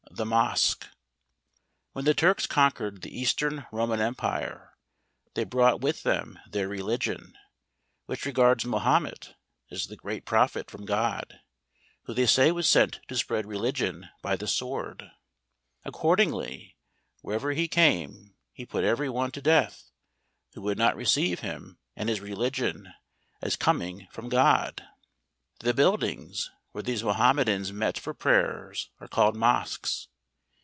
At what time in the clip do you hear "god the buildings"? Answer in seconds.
24.27-26.51